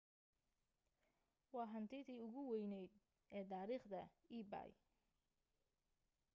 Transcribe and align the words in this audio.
waa 1.55 1.67
hantidii 1.73 2.17
ugu 2.25 2.41
weyneed 2.49 2.91
ee 3.37 3.43
taariikhda 3.51 4.01
ebay 4.37 4.71